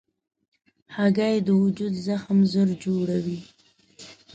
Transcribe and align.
هګۍ 0.95 1.35
د 1.45 1.49
وجود 1.61 1.93
زخم 2.07 2.37
ژر 2.51 2.69
جوړوي. 2.83 3.39